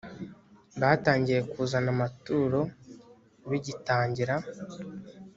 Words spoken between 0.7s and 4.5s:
batangiye kuzana amaturo bigitangira